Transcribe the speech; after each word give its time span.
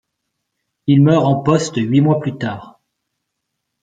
Il 0.87 1.03
meurt 1.03 1.23
en 1.27 1.43
poste 1.43 1.75
huit 1.77 2.01
mois 2.01 2.19
plus 2.19 2.35
tard. 2.35 2.79